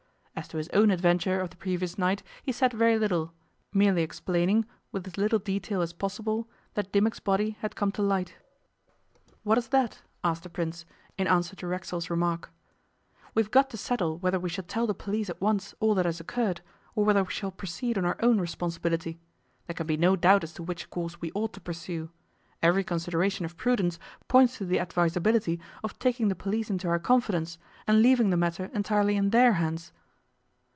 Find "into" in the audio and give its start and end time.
26.71-26.87